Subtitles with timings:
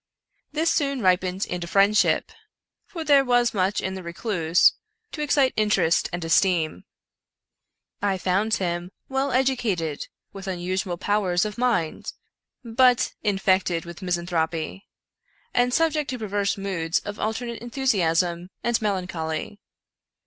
[0.51, 2.31] This soon ripened into friendship—
[2.91, 4.73] for there was much in the recluse
[5.11, 6.85] to ex cite interest and esteem.
[8.01, 12.13] I found him well educated, with unusual powers of mind,
[12.65, 14.87] but infected with misanthropy,
[15.53, 19.59] and subject to perverse moods of alternate enthusiasm and melancholy.